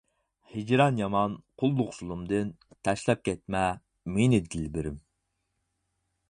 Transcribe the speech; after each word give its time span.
ھىجران 0.51 0.95
يامان 1.01 1.35
قۇللۇق 1.63 1.91
زۇلۇمدىن، 1.97 2.49
تاشلاپ 2.87 3.21
كەتمە 3.29 3.63
مېنى 4.17 4.41
دىلبىرىم. 4.57 4.99